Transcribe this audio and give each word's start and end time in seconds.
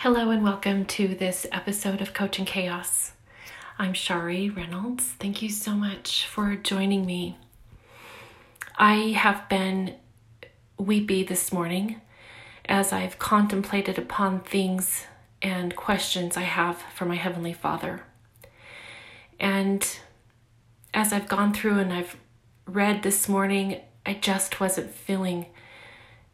Hello 0.00 0.30
and 0.30 0.42
welcome 0.42 0.86
to 0.86 1.08
this 1.08 1.46
episode 1.52 2.00
of 2.00 2.14
Coaching 2.14 2.46
Chaos. 2.46 3.12
I'm 3.78 3.92
Shari 3.92 4.48
Reynolds. 4.48 5.04
Thank 5.04 5.42
you 5.42 5.50
so 5.50 5.72
much 5.72 6.24
for 6.24 6.56
joining 6.56 7.04
me. 7.04 7.36
I 8.78 9.12
have 9.14 9.46
been 9.50 9.96
weepy 10.78 11.22
this 11.22 11.52
morning 11.52 12.00
as 12.64 12.94
I've 12.94 13.18
contemplated 13.18 13.98
upon 13.98 14.40
things 14.40 15.04
and 15.42 15.76
questions 15.76 16.34
I 16.34 16.44
have 16.44 16.78
for 16.94 17.04
my 17.04 17.16
Heavenly 17.16 17.52
Father. 17.52 18.04
And 19.38 19.86
as 20.94 21.12
I've 21.12 21.28
gone 21.28 21.52
through 21.52 21.78
and 21.78 21.92
I've 21.92 22.16
read 22.64 23.02
this 23.02 23.28
morning, 23.28 23.82
I 24.06 24.14
just 24.14 24.60
wasn't 24.60 24.94
feeling 24.94 25.44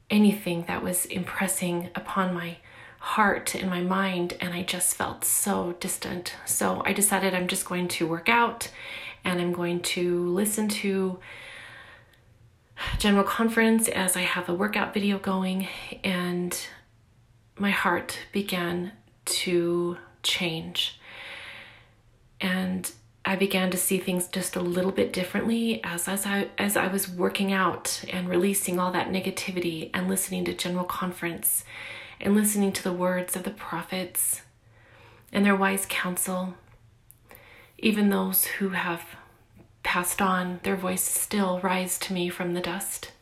anything 0.09 0.67
that 0.69 0.85
was 0.85 1.05
impressing 1.07 1.91
upon 1.97 2.33
my 2.33 2.59
heart 3.07 3.55
and 3.55 3.71
my 3.71 3.81
mind, 3.81 4.37
and 4.41 4.53
I 4.53 4.63
just 4.65 4.97
felt 4.97 5.25
so 5.25 5.77
distant. 5.79 6.35
So 6.45 6.83
I 6.85 6.93
decided 6.93 7.35
I'm 7.35 7.47
just 7.47 7.65
going 7.65 7.87
to 7.89 8.07
work 8.07 8.29
out 8.29 8.69
and 9.25 9.41
I'm 9.41 9.53
going 9.53 9.81
to 9.95 10.29
listen 10.31 10.67
to 10.69 11.21
general 12.99 13.23
conference 13.23 13.87
as 13.87 14.17
I 14.17 14.23
have 14.23 14.49
a 14.49 14.55
workout 14.55 14.93
video 14.93 15.19
going, 15.21 15.69
and 16.03 16.59
my 17.57 17.71
heart 17.71 18.19
began 18.33 18.91
to 19.27 19.99
change. 20.25 20.99
And 22.41 22.91
I 23.25 23.37
began 23.37 23.71
to 23.71 23.77
see 23.77 23.99
things 23.99 24.27
just 24.27 24.57
a 24.57 24.61
little 24.61 24.93
bit 24.93 25.13
differently 25.13 25.81
as, 25.85 26.09
as 26.09 26.27
I 26.27 26.49
as 26.59 26.77
I 26.77 26.89
was 26.89 27.09
working 27.09 27.53
out 27.53 28.05
and 28.13 28.29
releasing 28.29 28.81
all 28.81 28.91
that 28.93 29.09
negativity 29.11 29.91
and 29.95 30.09
listening 30.09 30.45
to 30.47 30.55
general 30.55 30.85
conference 30.85 31.65
and 32.21 32.35
listening 32.35 32.73
to 32.73 32.83
the 32.83 32.93
words 32.93 33.37
of 33.37 33.43
the 33.43 33.51
prophets 33.51 34.43
and 35.33 35.45
their 35.45 35.57
wise 35.57 35.87
counsel. 35.89 36.55
Even 37.79 38.09
those 38.09 38.45
who 38.45 38.71
have 38.71 39.05
passed 39.83 40.23
on, 40.23 40.61
their 40.63 40.77
voices 40.77 41.15
still 41.15 41.61
rise 41.61 41.99
to 41.99 42.13
me 42.13 42.29
from 42.29 42.55
the 42.55 42.61
dust. 42.61 43.13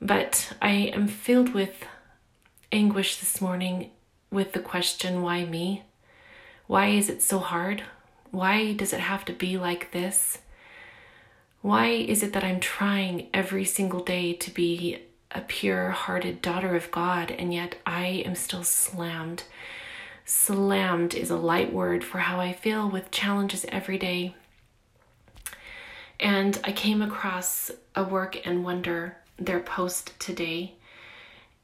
But 0.00 0.52
I 0.62 0.70
am 0.70 1.08
filled 1.08 1.54
with 1.54 1.84
anguish 2.72 3.18
this 3.18 3.40
morning 3.40 3.90
with 4.30 4.52
the 4.52 4.60
question, 4.60 5.22
why 5.22 5.44
me? 5.44 5.82
Why 6.66 6.88
is 6.88 7.08
it 7.08 7.22
so 7.22 7.38
hard? 7.40 7.82
Why 8.30 8.74
does 8.74 8.92
it 8.92 9.00
have 9.00 9.24
to 9.24 9.32
be 9.32 9.58
like 9.58 9.90
this? 9.90 10.38
Why 11.62 11.88
is 11.88 12.22
it 12.22 12.32
that 12.32 12.44
I'm 12.44 12.60
trying 12.60 13.28
every 13.34 13.64
single 13.64 14.04
day 14.04 14.32
to 14.34 14.50
be 14.50 14.98
a 15.32 15.40
pure 15.40 15.90
hearted 15.90 16.42
daughter 16.42 16.74
of 16.74 16.90
God, 16.90 17.30
and 17.30 17.52
yet 17.54 17.76
I 17.86 18.22
am 18.26 18.34
still 18.34 18.64
slammed. 18.64 19.44
Slammed 20.24 21.14
is 21.14 21.30
a 21.30 21.36
light 21.36 21.72
word 21.72 22.04
for 22.04 22.18
how 22.18 22.40
I 22.40 22.52
feel 22.52 22.88
with 22.88 23.10
challenges 23.10 23.64
every 23.68 23.98
day. 23.98 24.34
And 26.18 26.58
I 26.64 26.72
came 26.72 27.00
across 27.02 27.70
a 27.94 28.04
work 28.04 28.46
and 28.46 28.64
wonder, 28.64 29.16
their 29.38 29.60
post 29.60 30.18
today, 30.20 30.74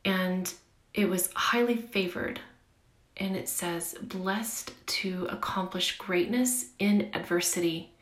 and 0.05 0.53
it 0.95 1.09
was 1.09 1.31
highly 1.35 1.77
favored. 1.77 2.41
And 3.19 3.37
it 3.37 3.49
says, 3.49 3.95
blessed 4.03 4.73
to 4.87 5.27
accomplish 5.31 5.97
greatness 5.97 6.67
in 6.79 7.11
adversity, 7.15 7.93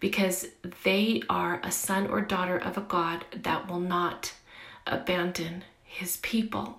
because 0.00 0.46
they 0.84 1.22
are 1.28 1.60
a 1.62 1.70
son 1.70 2.06
or 2.08 2.20
daughter 2.20 2.58
of 2.58 2.76
a 2.76 2.82
God 2.82 3.24
that 3.42 3.68
will 3.68 3.80
not 3.80 4.32
abandon 4.86 5.64
his 5.84 6.16
people. 6.18 6.78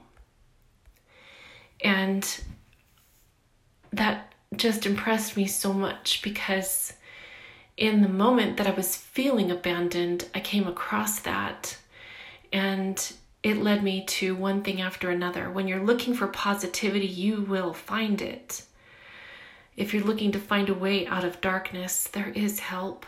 And 1.82 2.28
that 3.92 4.34
just 4.56 4.86
impressed 4.86 5.36
me 5.36 5.48
so 5.48 5.74
much 5.74 6.22
because 6.22 6.94
in 7.78 8.02
the 8.02 8.10
moment 8.10 8.58
that 8.58 8.68
I 8.68 8.72
was 8.72 8.96
feeling 8.96 9.52
abandoned, 9.52 10.28
I 10.34 10.40
came 10.40 10.68
across 10.68 11.20
that 11.22 11.78
and 12.52 13.14
it 13.42 13.58
led 13.58 13.84
me 13.84 14.06
to 14.06 14.36
one 14.36 14.64
thing 14.64 14.82
after 14.82 15.10
another. 15.10 15.50
When 15.50 15.68
you're 15.68 15.84
looking 15.84 16.14
for 16.14 16.28
positivity, 16.28 17.08
you 17.08 17.42
will 17.42 17.74
find 17.74 18.22
it. 18.22 18.64
If 19.76 19.94
you're 19.94 20.04
looking 20.04 20.32
to 20.32 20.40
find 20.40 20.70
a 20.70 20.74
way 20.74 21.08
out 21.08 21.24
of 21.24 21.42
darkness, 21.42 22.08
there 22.08 22.30
is 22.30 22.60
help. 22.60 23.06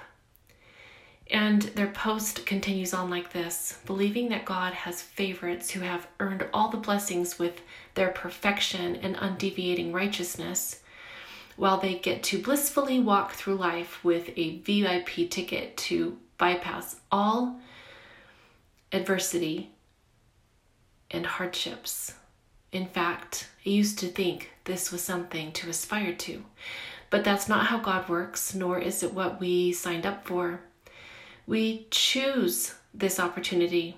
And 1.32 1.64
their 1.64 1.88
post 1.88 2.46
continues 2.46 2.94
on 2.94 3.10
like 3.10 3.34
this 3.34 3.80
believing 3.86 4.30
that 4.30 4.46
God 4.46 4.74
has 4.74 5.02
favorites 5.02 5.72
who 5.72 5.80
have 5.80 6.08
earned 6.20 6.48
all 6.54 6.70
the 6.70 6.78
blessings 6.78 7.40
with 7.40 7.62
their 7.96 8.10
perfection 8.10 8.96
and 8.98 9.16
undeviating 9.16 9.92
righteousness, 9.92 10.82
while 11.56 11.80
they 11.80 11.96
get 11.96 12.22
to 12.24 12.42
blissfully 12.42 13.00
walk 13.00 13.32
through 13.32 13.56
life 13.56 14.04
with 14.04 14.30
a 14.36 14.60
VIP 14.60 15.30
ticket 15.30 15.76
to 15.78 16.18
bypass 16.38 16.98
all 17.12 17.60
adversity 18.92 19.72
and 21.10 21.26
hardships. 21.26 22.14
In 22.72 22.86
fact, 22.86 23.48
I 23.66 23.70
used 23.70 23.98
to 24.00 24.08
think 24.08 24.52
this 24.66 24.92
was 24.92 25.02
something 25.02 25.54
to 25.54 25.70
aspire 25.70 26.14
to, 26.14 26.44
but 27.10 27.24
that's 27.24 27.48
not 27.48 27.68
how 27.68 27.80
God 27.80 28.10
works, 28.10 28.54
nor 28.54 28.78
is 28.78 29.02
it 29.02 29.14
what 29.14 29.40
we 29.40 29.72
signed 29.72 30.06
up 30.06 30.28
for. 30.28 30.60
We 31.48 31.88
choose 31.92 32.76
this 32.94 33.20
opportunity 33.20 33.98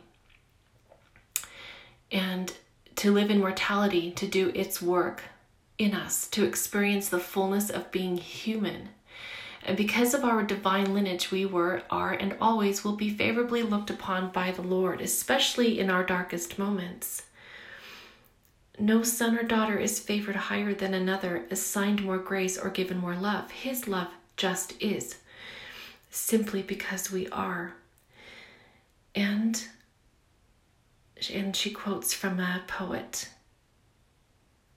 and 2.12 2.54
to 2.96 3.12
live 3.12 3.30
in 3.30 3.40
mortality, 3.40 4.12
to 4.12 4.28
do 4.28 4.52
its 4.56 4.82
work 4.82 5.24
in 5.78 5.94
us, 5.94 6.28
to 6.30 6.44
experience 6.44 7.10
the 7.10 7.20
fullness 7.20 7.70
of 7.70 7.92
being 7.92 8.18
human. 8.18 8.90
And 9.64 9.78
because 9.78 10.14
of 10.14 10.24
our 10.24 10.44
divine 10.44 10.94
lineage, 10.94 11.30
we 11.30 11.46
were, 11.46 11.84
are, 11.90 12.14
and 12.14 12.36
always 12.40 12.84
will 12.84 12.96
be 12.96 13.10
favorably 13.10 13.62
looked 13.62 13.90
upon 13.90 14.32
by 14.32 14.52
the 14.52 14.62
Lord, 14.62 15.02
especially 15.02 15.80
in 15.80 15.90
our 15.90 16.04
darkest 16.04 16.58
moments. 16.58 17.24
No 18.80 19.04
son 19.04 19.38
or 19.38 19.44
daughter 19.44 19.78
is 19.78 20.00
favored 20.00 20.36
higher 20.36 20.74
than 20.74 20.94
another, 20.94 21.46
assigned 21.52 22.04
more 22.04 22.18
grace, 22.18 22.58
or 22.58 22.70
given 22.70 22.98
more 22.98 23.16
love. 23.16 23.52
His 23.52 23.88
love 23.88 24.10
just 24.38 24.82
is 24.82 25.18
simply 26.18 26.62
because 26.62 27.12
we 27.12 27.28
are. 27.30 27.76
And 29.16 29.64
and 31.34 31.56
she 31.56 31.72
quotes 31.72 32.14
from 32.14 32.40
a 32.40 32.64
poet, 32.68 33.30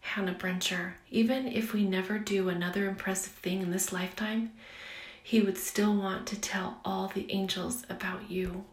Hannah 0.00 0.34
Brencher. 0.34 0.94
Even 1.10 1.46
if 1.46 1.72
we 1.72 1.84
never 1.84 2.18
do 2.18 2.48
another 2.48 2.88
impressive 2.88 3.32
thing 3.32 3.60
in 3.60 3.70
this 3.70 3.92
lifetime, 3.92 4.52
he 5.22 5.40
would 5.40 5.58
still 5.58 5.94
want 5.94 6.26
to 6.28 6.40
tell 6.40 6.80
all 6.84 7.08
the 7.08 7.30
angels 7.30 7.84
about 7.90 8.30
you. 8.30 8.64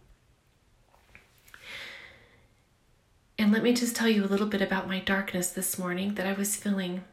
And 3.38 3.51
let 3.51 3.63
me 3.63 3.73
just 3.73 3.95
tell 3.95 4.09
you 4.09 4.23
a 4.23 4.28
little 4.28 4.47
bit 4.47 4.61
about 4.61 4.88
my 4.88 4.99
darkness 4.99 5.49
this 5.51 5.78
morning 5.78 6.16
that 6.16 6.25
I 6.25 6.34
was 6.34 6.55
feeling 6.55 7.03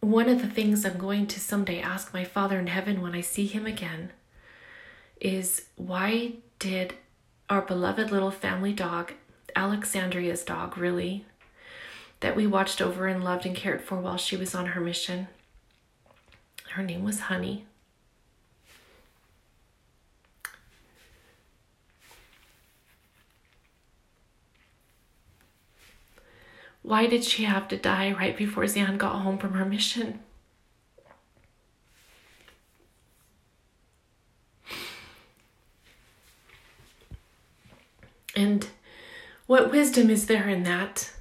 one 0.00 0.28
of 0.28 0.40
the 0.40 0.48
things 0.48 0.84
I'm 0.84 0.98
going 0.98 1.26
to 1.28 1.40
someday 1.40 1.80
ask 1.80 2.14
my 2.14 2.24
Father 2.24 2.58
in 2.58 2.68
heaven 2.68 3.02
when 3.02 3.14
I 3.14 3.20
see 3.20 3.46
him 3.46 3.66
again 3.66 4.12
is 5.20 5.66
why 5.76 6.34
did 6.58 6.94
our 7.50 7.60
beloved 7.60 8.10
little 8.10 8.30
family 8.30 8.72
dog, 8.72 9.12
Alexandria's 9.54 10.42
dog, 10.42 10.78
really, 10.78 11.26
that 12.20 12.36
we 12.36 12.46
watched 12.46 12.80
over 12.80 13.06
and 13.06 13.22
loved 13.22 13.44
and 13.44 13.54
cared 13.54 13.82
for 13.82 13.96
while 13.96 14.16
she 14.16 14.36
was 14.36 14.54
on 14.54 14.66
her 14.66 14.80
mission, 14.80 15.28
her 16.72 16.82
name 16.82 17.04
was 17.04 17.20
Honey. 17.20 17.66
Why 26.82 27.06
did 27.06 27.24
she 27.24 27.44
have 27.44 27.68
to 27.68 27.76
die 27.76 28.12
right 28.12 28.36
before 28.36 28.66
Zan 28.66 28.96
got 28.96 29.20
home 29.20 29.38
from 29.38 29.52
her 29.52 29.64
mission? 29.64 30.20
And 38.34 38.66
what 39.46 39.70
wisdom 39.70 40.08
is 40.08 40.26
there 40.26 40.48
in 40.48 40.62
that? 40.62 41.12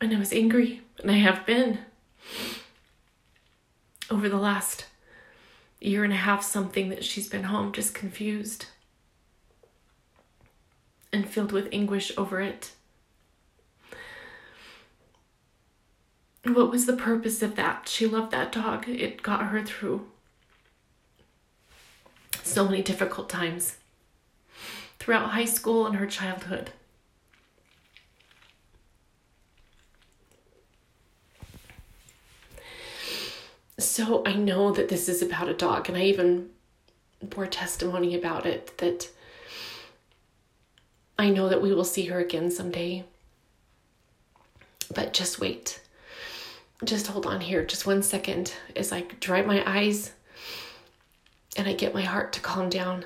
And 0.00 0.14
I 0.14 0.18
was 0.18 0.32
angry, 0.32 0.82
and 1.02 1.10
I 1.10 1.14
have 1.14 1.46
been 1.46 1.78
over 4.10 4.28
the 4.28 4.36
last 4.36 4.86
year 5.80 6.04
and 6.04 6.12
a 6.12 6.16
half, 6.16 6.42
something 6.44 6.90
that 6.90 7.04
she's 7.04 7.28
been 7.28 7.44
home, 7.44 7.72
just 7.72 7.94
confused 7.94 8.66
and 11.12 11.28
filled 11.28 11.52
with 11.52 11.68
anguish 11.72 12.12
over 12.16 12.40
it. 12.40 12.72
What 16.44 16.70
was 16.70 16.84
the 16.84 16.96
purpose 16.96 17.42
of 17.42 17.56
that? 17.56 17.88
She 17.88 18.06
loved 18.06 18.30
that 18.32 18.52
dog. 18.52 18.86
It 18.88 19.22
got 19.22 19.48
her 19.48 19.62
through 19.64 20.06
so 22.42 22.66
many 22.66 22.82
difficult 22.82 23.30
times 23.30 23.78
throughout 24.98 25.30
high 25.30 25.46
school 25.46 25.86
and 25.86 25.96
her 25.96 26.06
childhood. 26.06 26.70
So 33.78 34.22
I 34.26 34.34
know 34.34 34.70
that 34.70 34.88
this 34.88 35.08
is 35.08 35.22
about 35.22 35.48
a 35.48 35.54
dog, 35.54 35.88
and 35.88 35.96
I 35.96 36.02
even 36.02 36.50
bore 37.22 37.46
testimony 37.46 38.14
about 38.14 38.44
it 38.44 38.76
that 38.78 39.08
I 41.18 41.30
know 41.30 41.48
that 41.48 41.62
we 41.62 41.72
will 41.72 41.84
see 41.84 42.04
her 42.06 42.18
again 42.20 42.50
someday. 42.50 43.04
But 44.94 45.14
just 45.14 45.40
wait. 45.40 45.80
Just 46.82 47.06
hold 47.06 47.24
on 47.24 47.40
here, 47.40 47.64
just 47.64 47.86
one 47.86 48.02
second 48.02 48.52
as 48.74 48.92
I 48.92 49.02
dry 49.20 49.42
my 49.42 49.62
eyes 49.64 50.12
and 51.56 51.68
I 51.68 51.72
get 51.72 51.94
my 51.94 52.02
heart 52.02 52.32
to 52.32 52.40
calm 52.40 52.68
down. 52.68 53.04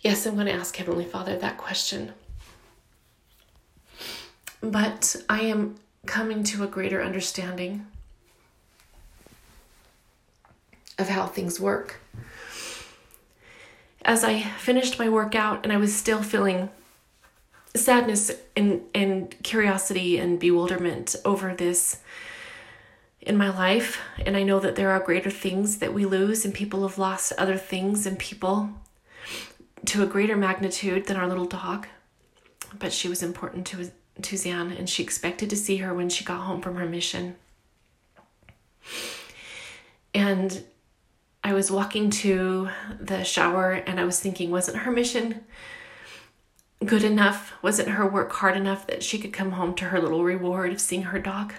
Yes, 0.00 0.26
I'm 0.26 0.34
going 0.34 0.46
to 0.46 0.52
ask 0.52 0.76
Heavenly 0.76 1.04
Father 1.04 1.36
that 1.38 1.56
question. 1.56 2.12
But 4.60 5.16
I 5.28 5.42
am 5.42 5.76
coming 6.06 6.44
to 6.44 6.64
a 6.64 6.68
greater 6.68 7.02
understanding 7.02 7.86
of 10.98 11.08
how 11.08 11.26
things 11.26 11.60
work. 11.60 12.00
As 14.06 14.22
I 14.22 14.40
finished 14.40 15.00
my 15.00 15.08
workout 15.08 15.64
and 15.64 15.72
I 15.72 15.78
was 15.78 15.94
still 15.94 16.22
feeling 16.22 16.70
sadness 17.74 18.30
and, 18.56 18.82
and 18.94 19.34
curiosity 19.42 20.16
and 20.16 20.38
bewilderment 20.38 21.16
over 21.24 21.52
this 21.52 22.00
in 23.20 23.36
my 23.36 23.50
life, 23.50 23.98
and 24.24 24.36
I 24.36 24.44
know 24.44 24.60
that 24.60 24.76
there 24.76 24.92
are 24.92 25.00
greater 25.00 25.28
things 25.28 25.78
that 25.78 25.92
we 25.92 26.06
lose, 26.06 26.44
and 26.44 26.54
people 26.54 26.86
have 26.86 26.98
lost 26.98 27.32
other 27.36 27.56
things 27.56 28.06
and 28.06 28.16
people 28.16 28.70
to 29.86 30.04
a 30.04 30.06
greater 30.06 30.36
magnitude 30.36 31.06
than 31.06 31.16
our 31.16 31.26
little 31.26 31.44
dog. 31.44 31.88
But 32.78 32.92
she 32.92 33.08
was 33.08 33.24
important 33.24 33.66
to 33.68 33.90
to 34.22 34.36
Zan, 34.36 34.70
and 34.70 34.88
she 34.88 35.02
expected 35.02 35.50
to 35.50 35.56
see 35.56 35.78
her 35.78 35.92
when 35.92 36.08
she 36.08 36.24
got 36.24 36.42
home 36.42 36.62
from 36.62 36.76
her 36.76 36.86
mission. 36.86 37.36
And 40.14 40.64
I 41.46 41.52
was 41.52 41.70
walking 41.70 42.10
to 42.10 42.70
the 42.98 43.22
shower 43.22 43.70
and 43.70 44.00
I 44.00 44.04
was 44.04 44.18
thinking, 44.18 44.50
wasn't 44.50 44.78
her 44.78 44.90
mission 44.90 45.44
good 46.84 47.04
enough? 47.04 47.52
Wasn't 47.62 47.90
her 47.90 48.04
work 48.04 48.32
hard 48.32 48.56
enough 48.56 48.88
that 48.88 49.04
she 49.04 49.16
could 49.16 49.32
come 49.32 49.52
home 49.52 49.72
to 49.76 49.84
her 49.84 50.00
little 50.00 50.24
reward 50.24 50.72
of 50.72 50.80
seeing 50.80 51.02
her 51.02 51.20
dog? 51.20 51.54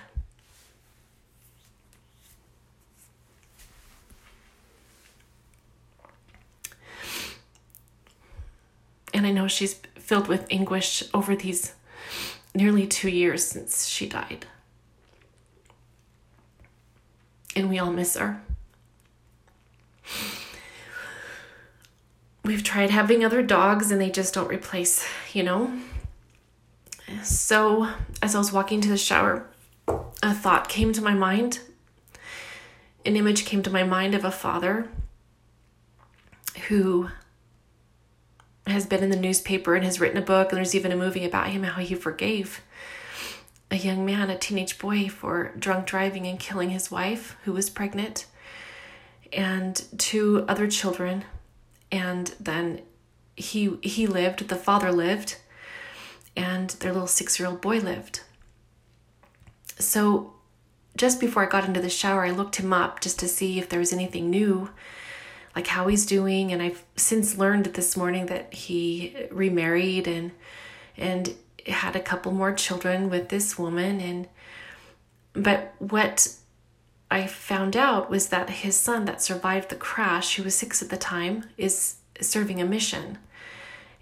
And 9.14 9.26
I 9.26 9.32
know 9.32 9.48
she's 9.48 9.76
filled 9.96 10.28
with 10.28 10.48
anguish 10.52 11.02
over 11.14 11.34
these 11.34 11.76
nearly 12.54 12.88
two 12.88 13.10
years 13.10 13.48
since 13.48 13.88
she 13.88 14.10
died. 14.10 14.48
And 17.56 17.70
we 17.70 17.80
all 17.80 17.94
miss 17.94 18.18
her. 18.18 18.42
We've 22.44 22.64
tried 22.64 22.90
having 22.90 23.24
other 23.24 23.42
dogs 23.42 23.92
and 23.92 24.00
they 24.00 24.10
just 24.10 24.34
don't 24.34 24.50
replace, 24.50 25.08
you 25.34 25.44
know? 25.44 25.72
So, 27.24 27.90
as 28.22 28.36
I 28.36 28.38
was 28.38 28.52
walking 28.52 28.82
to 28.82 28.90
the 28.90 28.98
shower, 28.98 29.48
a 29.88 30.34
thought 30.34 30.70
came 30.70 30.94
to 30.94 31.02
my 31.02 31.14
mind. 31.14 31.60
An 33.06 33.16
image 33.16 33.46
came 33.46 33.64
to 33.64 33.70
my 33.70 33.84
mind 33.84 34.14
of 34.16 34.26
a 34.26 34.32
father 34.32 34.90
who 36.68 37.10
has 38.66 38.86
been 38.86 39.04
in 39.04 39.10
the 39.10 39.16
newspaper 39.16 39.76
and 39.76 39.86
has 39.86 40.00
written 40.02 40.18
a 40.18 40.26
book, 40.26 40.50
and 40.50 40.58
there's 40.58 40.76
even 40.76 40.92
a 40.92 40.98
movie 40.98 41.26
about 41.26 41.48
him 41.50 41.64
how 41.64 41.82
he 41.82 41.96
forgave 41.96 42.62
a 43.70 43.76
young 43.76 44.06
man, 44.06 44.30
a 44.30 44.38
teenage 44.38 44.78
boy, 44.78 45.10
for 45.10 45.54
drunk 45.58 45.86
driving 45.86 46.26
and 46.26 46.40
killing 46.40 46.70
his 46.70 46.90
wife, 46.90 47.36
who 47.44 47.52
was 47.52 47.70
pregnant, 47.70 48.26
and 49.34 49.84
two 49.98 50.46
other 50.48 50.68
children 50.68 51.26
and 51.92 52.34
then 52.40 52.82
he 53.36 53.78
he 53.82 54.08
lived 54.08 54.48
the 54.48 54.56
father 54.56 54.92
lived 54.92 55.38
and 56.36 56.72
their 56.72 56.94
little 56.94 57.08
6-year-old 57.08 57.62
boy 57.62 57.80
lived. 57.80 58.22
So 59.80 60.34
just 60.96 61.20
before 61.20 61.44
I 61.44 61.50
got 61.50 61.66
into 61.66 61.82
the 61.82 61.90
shower 61.90 62.26
I 62.26 62.32
looked 62.32 62.58
him 62.58 62.74
up 62.74 63.00
just 63.00 63.20
to 63.20 63.28
see 63.28 63.60
if 63.60 63.70
there 63.70 63.80
was 63.80 63.94
anything 63.94 64.30
new 64.30 64.70
like 65.56 65.68
how 65.68 65.88
he's 65.88 66.06
doing 66.06 66.52
and 66.52 66.62
I've 66.62 66.84
since 66.96 67.38
learned 67.38 67.66
this 67.66 67.98
morning 67.98 68.28
that 68.28 68.54
he 68.54 69.16
remarried 69.32 70.08
and 70.08 70.32
and 70.96 71.34
had 71.66 71.96
a 71.96 72.00
couple 72.00 72.32
more 72.32 72.54
children 72.54 73.10
with 73.10 73.30
this 73.30 73.58
woman 73.58 74.00
and 74.00 74.28
but 75.34 75.74
what 75.80 76.36
I 77.10 77.26
found 77.26 77.78
out 77.78 78.10
was 78.10 78.30
that 78.30 78.50
his 78.50 78.76
son 78.76 79.06
that 79.06 79.22
survived 79.22 79.70
the 79.70 79.76
crash, 79.76 80.36
who 80.36 80.44
was 80.44 80.56
six 80.56 80.82
at 80.82 80.90
the 80.90 80.98
time, 80.98 81.46
is 81.58 81.96
serving 82.20 82.60
a 82.62 82.66
mission. 82.66 83.18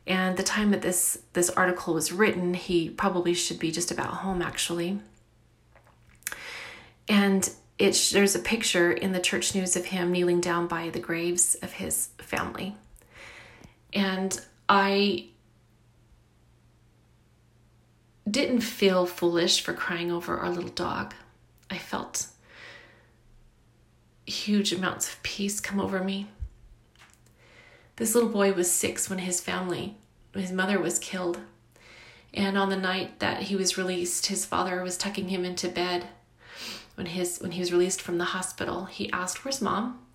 And 0.08 0.38
the 0.38 0.44
time 0.44 0.72
that 0.72 0.82
this 0.82 1.20
this 1.34 1.50
article 1.52 1.94
was 1.94 2.12
written, 2.12 2.54
he 2.54 2.90
probably 2.90 3.34
should 3.34 3.60
be 3.60 3.72
just 3.72 3.92
about 3.92 4.16
home 4.16 4.42
actually. 4.42 5.00
And 7.08 7.50
it 7.78 8.10
there's 8.14 8.36
a 8.36 8.40
picture 8.40 8.92
in 8.92 9.12
the 9.12 9.20
church 9.20 9.54
news 9.54 9.76
of 9.76 9.86
him 9.86 10.12
kneeling 10.12 10.42
down 10.42 10.68
by 10.68 10.90
the 10.90 11.00
graves 11.00 11.56
of 11.56 11.74
his 11.74 12.10
family. 12.18 12.76
And 13.94 14.40
I 14.68 15.28
didn't 18.30 18.62
feel 18.62 19.06
foolish 19.06 19.62
for 19.62 19.74
crying 19.74 20.12
over 20.12 20.38
our 20.38 20.50
little 20.50 20.72
dog. 20.72 21.14
I 21.70 21.78
felt 21.78 22.28
huge 24.26 24.74
amounts 24.74 25.08
of 25.08 25.24
peace 25.24 25.60
come 25.60 25.80
over 25.80 26.04
me. 26.04 26.28
This 27.98 28.14
little 28.14 28.30
boy 28.30 28.54
was 28.54 28.72
six 28.72 29.10
when 29.10 29.20
his 29.20 29.40
family, 29.40 29.96
his 30.34 30.52
mother 30.52 30.80
was 30.80 31.00
killed. 31.00 31.40
And 32.34 32.58
on 32.58 32.70
the 32.70 32.76
night 32.76 33.20
that 33.20 33.44
he 33.44 33.56
was 33.56 33.78
released, 33.78 34.26
his 34.26 34.46
father 34.46 34.84
was 34.84 34.98
tucking 34.98 35.30
him 35.30 35.46
into 35.46 35.70
bed. 35.70 36.08
When 36.96 37.08
his 37.08 37.40
when 37.40 37.52
he 37.52 37.62
was 37.62 37.72
released 37.72 38.02
from 38.02 38.18
the 38.18 38.26
hospital, 38.26 38.86
he 38.86 39.12
asked, 39.12 39.46
"Where's 39.46 39.62
mom?" 39.62 40.06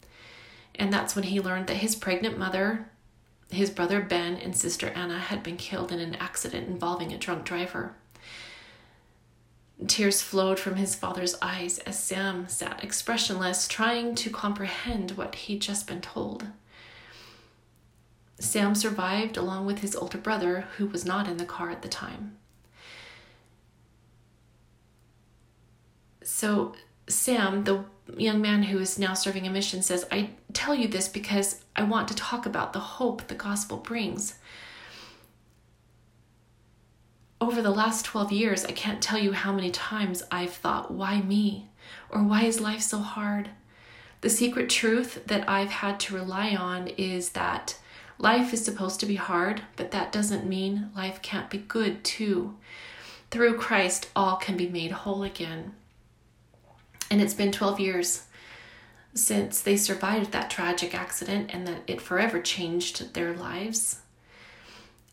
And 0.75 0.93
that's 0.93 1.15
when 1.15 1.25
he 1.25 1.41
learned 1.41 1.67
that 1.69 1.79
his 1.79 1.97
pregnant 1.97 2.39
mother, 2.39 2.91
his 3.51 3.71
brother 3.71 4.01
Ben, 4.01 4.37
and 4.37 4.57
sister 4.57 4.89
Anna 4.89 5.19
had 5.19 5.43
been 5.43 5.57
killed 5.57 5.93
in 5.93 6.01
an 6.01 6.15
accident 6.17 6.69
involving 6.69 7.13
a 7.13 7.19
drunk 7.19 7.45
driver. 7.45 7.95
Tears 9.87 10.21
flowed 10.21 10.59
from 10.59 10.77
his 10.77 10.95
father's 10.95 11.37
eyes 11.41 11.79
as 11.81 11.99
Sam 11.99 12.49
sat 12.49 12.85
expressionless, 12.85 13.67
trying 13.67 14.15
to 14.17 14.31
comprehend 14.31 15.13
what 15.13 15.35
he'd 15.35 15.63
just 15.63 15.87
been 15.87 16.03
told. 16.03 16.47
Sam 18.39 18.75
survived 18.75 19.37
along 19.37 19.67
with 19.67 19.79
his 19.79 19.97
older 19.97 20.19
brother, 20.19 20.67
who 20.77 20.87
was 20.87 21.05
not 21.05 21.29
in 21.29 21.39
the 21.39 21.45
car 21.45 21.71
at 21.71 21.83
the 21.83 21.89
time. 21.89 22.37
So, 26.23 26.75
Sam, 27.09 27.65
the 27.65 27.85
young 28.17 28.41
man 28.41 28.65
who 28.65 28.79
is 28.79 28.99
now 28.99 29.15
serving 29.15 29.47
a 29.47 29.51
mission, 29.51 29.83
says, 29.83 30.07
I 30.11 30.31
tell 30.53 30.75
you 30.75 30.89
this 30.89 31.09
because 31.09 31.63
I 31.75 31.83
want 31.85 32.09
to 32.09 32.15
talk 32.15 32.45
about 32.45 32.73
the 32.73 32.81
hope 32.81 33.29
the 33.29 33.35
gospel 33.35 33.79
brings 33.79 34.35
over 37.41 37.63
the 37.63 37.71
last 37.71 38.05
12 38.05 38.33
years, 38.33 38.65
I 38.65 38.73
can't 38.73 39.03
tell 39.03 39.19
you 39.19 39.33
how 39.33 39.53
many 39.53 39.71
times 39.71 40.23
I've 40.31 40.53
thought, 40.53 40.91
why 40.91 41.23
me? 41.23 41.69
Or 42.11 42.23
why 42.23 42.45
is 42.45 42.61
life 42.61 42.83
so 42.83 42.99
hard? 42.99 43.49
The 44.21 44.29
secret 44.29 44.69
truth 44.69 45.23
that 45.27 45.49
I've 45.49 45.71
had 45.71 45.99
to 46.01 46.15
rely 46.15 46.55
on 46.55 46.89
is 46.89 47.31
that 47.31 47.79
life 48.19 48.53
is 48.53 48.63
supposed 48.63 49.01
to 49.01 49.07
be 49.07 49.15
hard, 49.15 49.63
but 49.77 49.91
that 49.93 50.13
doesn't 50.13 50.47
mean 50.47 50.91
life 50.95 51.23
can't 51.23 51.49
be 51.49 51.59
good 51.59 52.05
too. 52.05 52.57
Through 53.31 53.57
Christ, 53.57 54.11
all 54.15 54.37
can 54.37 54.59
be 54.59 54.69
made 54.69 54.93
whole 54.93 55.23
again. 55.23 55.73
And 57.11 57.23
it's 57.23 57.35
been 57.35 57.53
12 57.53 57.81
years 57.81 58.25
since 59.15 59.63
they 59.63 59.77
survived 59.77 60.33
that 60.33 60.51
tragic 60.51 60.95
accident 60.95 61.51
and 61.53 61.67
that 61.67 61.83
it 61.87 62.01
forever 62.01 62.41
changed 62.41 63.15
their 63.15 63.33
lives 63.33 64.01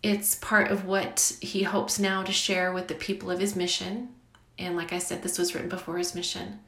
it's 0.04 0.36
part 0.36 0.72
of 0.72 0.86
what 0.86 1.34
he 1.42 1.64
hopes 1.64 2.00
now 2.00 2.24
to 2.24 2.32
share 2.32 2.72
with 2.72 2.88
the 2.88 2.96
people 2.96 3.32
of 3.32 3.40
his 3.40 3.56
mission. 3.56 4.10
And 4.60 4.76
like 4.76 4.94
I 4.94 5.00
said, 5.00 5.22
this 5.22 5.38
was 5.38 5.54
written 5.54 5.70
before 5.70 5.98
his 5.98 6.16
mission. 6.16 6.60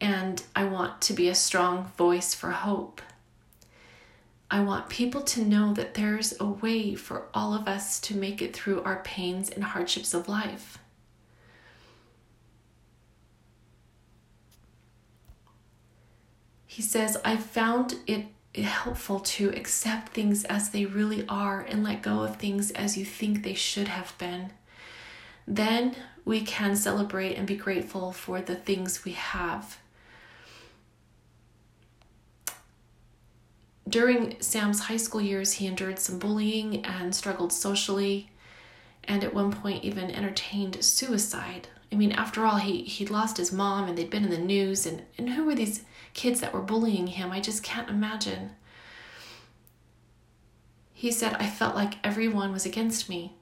And 0.00 0.42
I 0.56 0.64
want 0.64 1.00
to 1.02 1.12
be 1.12 1.28
a 1.28 1.34
strong 1.34 1.92
voice 1.96 2.34
for 2.34 2.50
hope. 2.50 3.00
I 4.50 4.60
want 4.60 4.90
people 4.90 5.22
to 5.22 5.44
know 5.44 5.72
that 5.74 5.94
there's 5.94 6.34
a 6.40 6.46
way 6.46 6.94
for 6.94 7.28
all 7.32 7.54
of 7.54 7.66
us 7.66 8.00
to 8.00 8.16
make 8.16 8.42
it 8.42 8.54
through 8.54 8.82
our 8.82 9.02
pains 9.02 9.48
and 9.48 9.64
hardships 9.64 10.12
of 10.12 10.28
life. 10.28 10.78
He 16.66 16.82
says, 16.82 17.18
I 17.24 17.36
found 17.36 17.96
it 18.06 18.26
helpful 18.54 19.20
to 19.20 19.48
accept 19.50 20.10
things 20.10 20.44
as 20.44 20.70
they 20.70 20.84
really 20.84 21.24
are 21.28 21.60
and 21.60 21.82
let 21.82 22.02
go 22.02 22.20
of 22.22 22.36
things 22.36 22.70
as 22.72 22.98
you 22.98 23.04
think 23.04 23.42
they 23.42 23.54
should 23.54 23.88
have 23.88 24.16
been. 24.18 24.50
then 25.46 25.94
we 26.24 26.40
can 26.40 26.76
celebrate 26.76 27.34
and 27.34 27.46
be 27.46 27.56
grateful 27.56 28.12
for 28.12 28.40
the 28.40 28.54
things 28.54 29.04
we 29.04 29.12
have. 29.12 29.78
During 33.88 34.40
Sam's 34.40 34.80
high 34.80 34.96
school 34.96 35.20
years, 35.20 35.54
he 35.54 35.66
endured 35.66 35.98
some 35.98 36.18
bullying 36.18 36.84
and 36.84 37.14
struggled 37.14 37.52
socially, 37.52 38.30
and 39.04 39.24
at 39.24 39.34
one 39.34 39.52
point, 39.52 39.82
even 39.84 40.10
entertained 40.10 40.82
suicide. 40.84 41.68
I 41.92 41.94
mean, 41.94 42.12
after 42.12 42.46
all, 42.46 42.56
he, 42.56 42.84
he'd 42.84 43.10
lost 43.10 43.36
his 43.36 43.52
mom 43.52 43.86
and 43.86 43.98
they'd 43.98 44.08
been 44.08 44.24
in 44.24 44.30
the 44.30 44.38
news, 44.38 44.86
and, 44.86 45.02
and 45.18 45.28
who 45.28 45.44
were 45.44 45.54
these 45.54 45.84
kids 46.14 46.40
that 46.40 46.54
were 46.54 46.62
bullying 46.62 47.06
him? 47.06 47.30
I 47.30 47.40
just 47.40 47.62
can't 47.62 47.90
imagine. 47.90 48.52
He 50.94 51.12
said, 51.12 51.34
I 51.34 51.46
felt 51.46 51.74
like 51.74 51.94
everyone 52.02 52.50
was 52.50 52.64
against 52.64 53.10
me. 53.10 53.34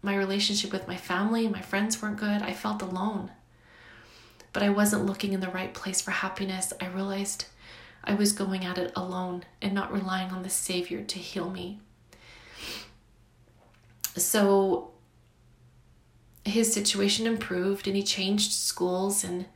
My 0.00 0.16
relationship 0.16 0.72
with 0.72 0.88
my 0.88 0.96
family, 0.96 1.46
my 1.46 1.60
friends 1.60 2.00
weren't 2.00 2.16
good. 2.16 2.40
I 2.40 2.54
felt 2.54 2.80
alone. 2.80 3.30
But 4.54 4.62
I 4.62 4.70
wasn't 4.70 5.04
looking 5.06 5.32
in 5.32 5.40
the 5.40 5.50
right 5.50 5.74
place 5.74 6.00
for 6.00 6.10
happiness. 6.12 6.72
I 6.80 6.86
realized 6.86 7.46
I 8.02 8.14
was 8.14 8.32
going 8.32 8.64
at 8.64 8.78
it 8.78 8.92
alone 8.96 9.44
and 9.60 9.74
not 9.74 9.92
relying 9.92 10.30
on 10.30 10.42
the 10.42 10.50
Savior 10.50 11.02
to 11.02 11.18
heal 11.18 11.50
me. 11.50 11.80
So 14.16 14.93
his 16.44 16.72
situation 16.72 17.26
improved 17.26 17.86
and 17.86 17.96
he 17.96 18.02
changed 18.02 18.52
schools 18.52 19.24
and 19.24 19.46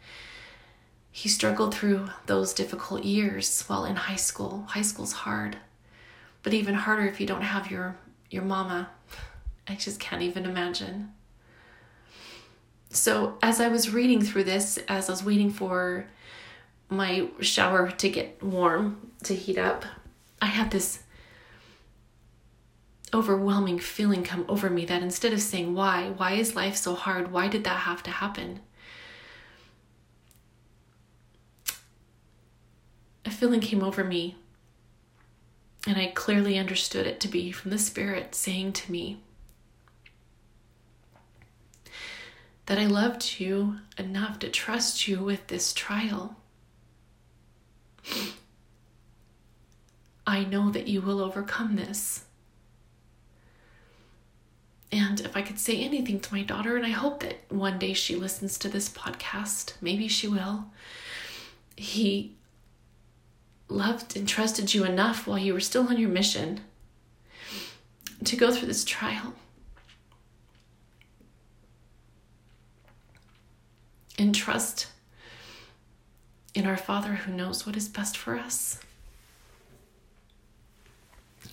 he 1.11 1.29
struggled 1.29 1.75
through 1.75 2.09
those 2.27 2.53
difficult 2.55 3.05
years 3.05 3.63
while 3.63 3.85
in 3.85 3.97
high 3.97 4.17
school. 4.17 4.65
High 4.69 4.83
school's 4.83 5.13
hard 5.13 5.59
but 6.43 6.55
even 6.55 6.75
harder 6.75 7.05
if 7.05 7.21
you 7.21 7.27
don't 7.27 7.43
have 7.43 7.71
your 7.71 7.97
your 8.31 8.43
mama. 8.43 8.89
I 9.67 9.75
just 9.75 10.01
can't 10.01 10.23
even 10.23 10.45
imagine. 10.45 11.13
So, 12.91 13.37
as 13.43 13.61
I 13.61 13.69
was 13.69 13.93
reading 13.93 14.23
through 14.23 14.45
this, 14.45 14.79
as 14.89 15.09
I 15.09 15.13
was 15.13 15.23
waiting 15.23 15.51
for 15.51 16.07
my 16.89 17.29
shower 17.41 17.91
to 17.91 18.09
get 18.09 18.43
warm, 18.43 19.11
to 19.25 19.35
heat 19.35 19.59
up, 19.59 19.85
I 20.41 20.47
had 20.47 20.71
this 20.71 21.01
overwhelming 23.15 23.79
feeling 23.79 24.23
come 24.23 24.45
over 24.49 24.69
me 24.69 24.85
that 24.87 25.03
instead 25.03 25.33
of 25.33 25.41
saying, 25.41 25.75
Why? 25.75 26.11
Why 26.17 26.33
is 26.33 26.57
life 26.57 26.77
so 26.77 26.95
hard? 26.95 27.31
Why 27.33 27.49
did 27.49 27.65
that 27.65 27.81
have 27.81 28.03
to 28.05 28.11
happen? 28.11 28.61
A 33.25 33.31
feeling 33.31 33.61
came 33.61 33.83
over 33.83 34.05
me 34.05 34.37
and 35.87 35.97
I 35.97 36.13
clearly 36.15 36.59
understood 36.59 37.07
it 37.07 37.21
to 37.21 37.29
be 37.29 37.53
from 37.53 37.71
the 37.71 37.79
Spirit 37.79 38.35
saying 38.35 38.73
to 38.75 38.93
me 38.93 39.21
that 42.67 42.79
I 42.79 42.87
loved 42.87 43.37
you 43.39 43.79
enough 43.97 44.39
to 44.41 44.51
trust 44.51 45.09
you 45.09 45.23
with 45.23 45.47
this 45.47 45.73
trial. 45.73 46.37
I 50.27 50.45
know 50.45 50.71
that 50.71 50.89
you 50.89 51.01
will 51.01 51.21
overcome 51.21 51.77
this. 51.77 52.25
And 54.91 55.21
if 55.21 55.37
I 55.37 55.43
could 55.43 55.59
say 55.59 55.83
anything 55.83 56.19
to 56.21 56.35
my 56.35 56.43
daughter, 56.43 56.77
and 56.77 56.87
I 56.87 56.91
hope 56.91 57.21
that 57.21 57.37
one 57.51 57.79
day 57.79 57.93
she 57.93 58.17
listens 58.17 58.57
to 58.59 58.69
this 58.69 58.89
podcast, 58.89 59.75
maybe 59.81 60.09
she 60.09 60.27
will. 60.27 60.65
He 61.77 62.35
loved 63.69 64.17
and 64.17 64.27
trusted 64.27 64.73
you 64.73 64.85
enough 64.85 65.27
while 65.27 65.39
you 65.39 65.53
were 65.53 65.61
still 65.61 65.89
on 65.89 65.99
your 65.99 66.09
mission 66.09 66.61
to 68.25 68.37
go 68.37 68.51
through 68.51 68.69
this 68.69 68.85
trial. 68.85 69.35
And 74.19 74.35
trust 74.35 74.89
in 76.55 76.67
our 76.67 76.77
Father 76.77 77.15
who 77.15 77.33
knows 77.33 77.67
what 77.67 77.77
is 77.77 77.89
best 77.89 78.17
for 78.17 78.37
us. 78.37 78.81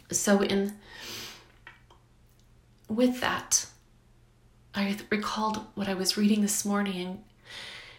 So, 0.09 0.41
in 0.41 0.73
with 2.87 3.21
that, 3.21 3.67
I 4.73 4.97
recalled 5.09 5.65
what 5.75 5.87
I 5.87 5.93
was 5.93 6.17
reading 6.17 6.41
this 6.41 6.65
morning 6.65 7.23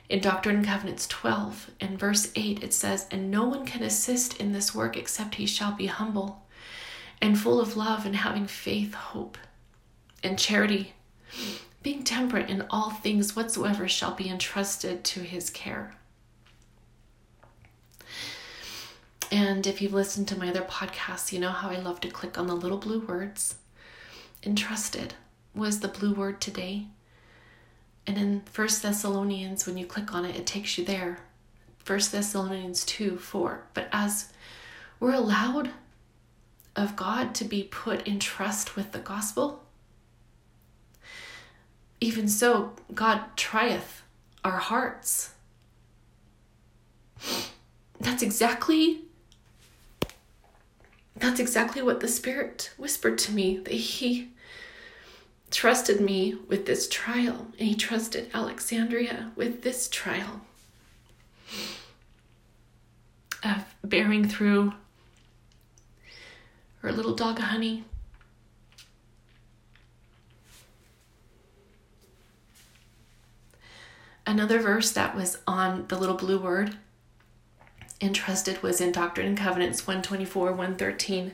in 0.09 0.21
Doctrine 0.21 0.57
and 0.57 0.67
Covenants 0.67 1.07
12 1.09 1.71
and 1.81 1.99
verse 1.99 2.31
8, 2.37 2.63
it 2.63 2.73
says, 2.73 3.07
And 3.11 3.31
no 3.31 3.45
one 3.45 3.67
can 3.67 3.83
assist 3.83 4.39
in 4.39 4.53
this 4.53 4.75
work 4.75 4.97
except 4.97 5.37
he 5.37 5.47
shall 5.47 5.73
be 5.73 5.87
humble 5.87 6.47
and 7.21 7.39
full 7.39 7.61
of 7.61 7.77
love 7.77 8.07
and 8.07 8.15
having 8.15 8.47
faith, 8.47 8.95
hope, 8.95 9.39
and 10.23 10.39
charity, 10.39 10.93
being 11.83 12.05
temperate 12.05 12.51
in 12.51 12.67
all 12.71 12.91
things 12.91 13.35
whatsoever 13.35 13.89
shall 13.89 14.15
be 14.15 14.29
entrusted 14.29 15.03
to 15.05 15.21
his 15.21 15.51
care. 15.51 15.95
And 19.33 19.67
if 19.67 19.83
you've 19.83 19.93
listened 19.93 20.29
to 20.29 20.39
my 20.39 20.51
other 20.51 20.63
podcasts, 20.63 21.33
you 21.33 21.41
know 21.41 21.51
how 21.51 21.71
I 21.71 21.77
love 21.77 22.01
to 22.03 22.09
click 22.09 22.39
on 22.39 22.47
the 22.47 22.55
little 22.55 22.79
blue 22.79 23.01
words. 23.01 23.57
Entrusted 24.43 25.15
was 25.55 25.81
the 25.81 25.89
blue 25.89 26.15
word 26.15 26.41
today. 26.41 26.87
And 28.07 28.17
in 28.19 28.43
First 28.43 28.83
Thessalonians, 28.83 29.67
when 29.67 29.77
you 29.77 29.87
click 29.87 30.15
on 30.15 30.25
it, 30.25 30.37
it 30.37 30.47
takes 30.47 30.79
you 30.79 30.85
there. 30.85 31.19
First 31.79 32.13
Thessalonians 32.13 32.85
2 32.85 33.17
4. 33.17 33.67
But 33.75 33.89
as 33.93 34.33
we're 35.01 35.15
allowed 35.15 35.71
of 36.75 36.95
God 36.95 37.35
to 37.37 37.45
be 37.45 37.65
put 37.65 38.07
in 38.07 38.21
trust 38.21 38.77
with 38.77 38.93
the 38.93 38.99
gospel, 38.99 39.65
even 42.01 42.29
so, 42.29 42.73
God 42.95 43.37
trieth 43.37 44.03
our 44.45 44.59
hearts. 44.59 45.33
That's 47.99 48.23
exactly 48.23 49.06
that's 51.19 51.41
exactly 51.41 51.83
what 51.83 52.01
the 52.01 52.09
Spirit 52.09 52.71
whispered 52.77 53.19
to 53.19 53.33
me 53.33 53.59
that 53.59 53.73
He 53.73 54.31
trusted 55.51 56.01
me 56.01 56.35
with 56.49 56.67
this 56.67 56.89
trial, 56.89 57.47
and 57.59 57.69
he 57.69 57.75
trusted 57.75 58.31
Alexandria 58.35 59.33
with 59.37 59.63
this 59.63 59.89
trial 59.89 60.41
of 63.43 63.65
bearing 63.85 64.29
through 64.29 64.73
her 66.81 66.93
little 66.93 67.15
dog, 67.15 67.39
Honey. 67.39 67.85
Another 74.27 74.59
verse 74.59 74.91
that 74.93 75.15
was 75.15 75.39
on 75.47 75.87
the 75.87 75.97
little 75.97 76.17
blue 76.17 76.39
word 76.39 76.77
entrusted 78.01 78.63
was 78.63 78.81
in 78.81 78.93
Doctrine 78.93 79.29
and 79.29 79.39
Covenants 79.39 79.87
124 79.87 80.51
113 80.51 81.33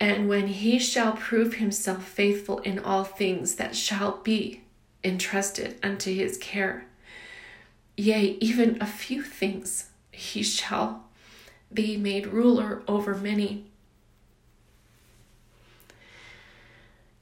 and 0.00 0.30
when 0.30 0.46
he 0.46 0.78
shall 0.78 1.12
prove 1.12 1.54
himself 1.54 2.08
faithful 2.08 2.58
in 2.60 2.78
all 2.78 3.04
things 3.04 3.56
that 3.56 3.76
shall 3.76 4.16
be 4.22 4.62
entrusted 5.04 5.78
unto 5.82 6.12
his 6.12 6.38
care, 6.38 6.86
yea, 7.98 8.38
even 8.40 8.80
a 8.80 8.86
few 8.86 9.22
things, 9.22 9.90
he 10.10 10.42
shall 10.42 11.04
be 11.72 11.98
made 11.98 12.28
ruler 12.28 12.82
over 12.88 13.14
many. 13.14 13.66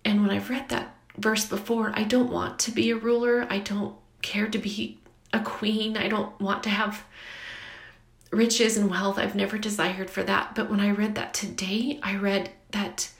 And 0.04 0.22
when 0.22 0.30
I've 0.30 0.48
read 0.48 0.68
that 0.68 0.94
verse 1.16 1.44
before, 1.46 1.92
I 1.96 2.04
don't 2.04 2.30
want 2.30 2.60
to 2.60 2.70
be 2.70 2.90
a 2.90 2.96
ruler. 2.96 3.44
I 3.50 3.58
don't 3.58 3.96
care 4.22 4.46
to 4.46 4.58
be 4.58 4.98
a 5.32 5.40
queen. 5.40 5.96
I 5.96 6.06
don't 6.06 6.40
want 6.40 6.62
to 6.62 6.70
have 6.70 7.04
riches 8.30 8.76
and 8.76 8.90
wealth. 8.90 9.18
I've 9.18 9.34
never 9.34 9.58
desired 9.58 10.10
for 10.10 10.22
that. 10.22 10.54
But 10.54 10.70
when 10.70 10.80
I 10.80 10.90
read 10.90 11.14
that 11.14 11.34
today, 11.34 11.98
I 12.02 12.16
read 12.16 12.50
that 12.70 13.10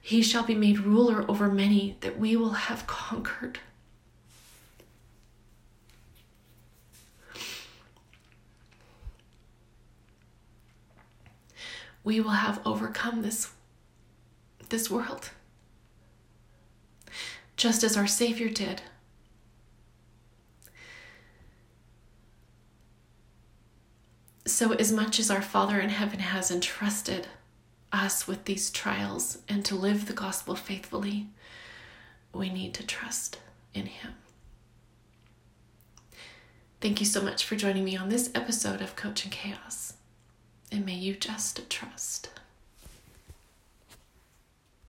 he 0.00 0.22
shall 0.22 0.42
be 0.42 0.54
made 0.54 0.80
ruler 0.80 1.24
over 1.30 1.48
many, 1.48 1.96
that 2.00 2.18
we 2.18 2.34
will 2.36 2.50
have 2.50 2.86
conquered. 2.86 3.60
We 12.04 12.20
will 12.20 12.30
have 12.30 12.60
overcome 12.66 13.22
this, 13.22 13.52
this 14.70 14.90
world, 14.90 15.30
just 17.56 17.84
as 17.84 17.96
our 17.96 18.08
Savior 18.08 18.48
did. 18.48 18.82
So, 24.62 24.74
as 24.74 24.92
much 24.92 25.18
as 25.18 25.28
our 25.28 25.42
Father 25.42 25.80
in 25.80 25.88
heaven 25.88 26.20
has 26.20 26.48
entrusted 26.48 27.26
us 27.90 28.28
with 28.28 28.44
these 28.44 28.70
trials 28.70 29.38
and 29.48 29.64
to 29.64 29.74
live 29.74 30.06
the 30.06 30.12
gospel 30.12 30.54
faithfully, 30.54 31.26
we 32.32 32.48
need 32.48 32.72
to 32.74 32.86
trust 32.86 33.40
in 33.74 33.86
Him. 33.86 34.14
Thank 36.80 37.00
you 37.00 37.06
so 37.06 37.20
much 37.20 37.44
for 37.44 37.56
joining 37.56 37.82
me 37.82 37.96
on 37.96 38.08
this 38.08 38.30
episode 38.36 38.80
of 38.80 38.94
Coaching 38.94 39.32
Chaos, 39.32 39.94
and 40.70 40.86
may 40.86 40.94
you 40.94 41.16
just 41.16 41.68
trust. 41.68 42.30